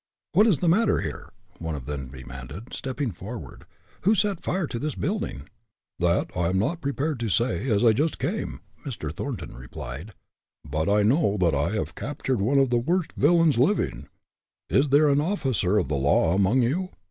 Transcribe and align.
"What 0.31 0.47
is 0.47 0.57
the 0.61 0.67
matter 0.67 1.01
here?" 1.01 1.31
one 1.59 1.75
of 1.75 1.85
them 1.85 2.07
demanded, 2.07 2.73
stepping 2.73 3.11
forward. 3.11 3.65
"Who 4.01 4.15
set 4.15 4.41
fire 4.41 4.65
to 4.65 4.79
this 4.79 4.95
building?" 4.95 5.47
"That 5.99 6.31
I 6.35 6.47
am 6.47 6.57
not 6.57 6.81
prepared 6.81 7.19
to 7.19 7.29
say, 7.29 7.69
as 7.69 7.83
I 7.85 7.93
just 7.93 8.17
came," 8.17 8.61
Mr. 8.83 9.13
Thornton 9.13 9.53
replied, 9.55 10.13
"but 10.67 10.89
I 10.89 11.03
know 11.03 11.37
that 11.41 11.53
I 11.53 11.75
have 11.75 11.93
captured 11.93 12.41
one 12.41 12.57
of 12.57 12.71
the 12.71 12.79
worst 12.79 13.13
villains 13.13 13.59
living. 13.59 14.07
Is 14.71 14.89
there 14.89 15.07
an 15.07 15.21
officer 15.21 15.77
of 15.77 15.87
the 15.87 15.97
law 15.97 16.33
among 16.33 16.63
you? 16.63 16.89